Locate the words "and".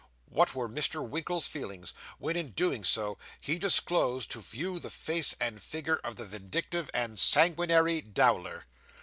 5.39-5.61, 6.91-7.19